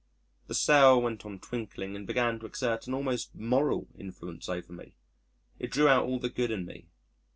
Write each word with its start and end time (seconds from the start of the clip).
The 0.47 0.55
sail 0.55 0.99
went 0.99 1.27
on 1.27 1.37
twinkling 1.37 1.95
and 1.95 2.07
began 2.07 2.39
to 2.39 2.47
exert 2.47 2.87
an 2.87 2.95
almost 2.95 3.35
moral 3.35 3.87
influence 3.95 4.49
over 4.49 4.73
me. 4.73 4.95
It 5.59 5.69
drew 5.69 5.87
out 5.87 6.05
all 6.05 6.17
the 6.17 6.27
good 6.27 6.49
in 6.49 6.65
me. 6.65 6.87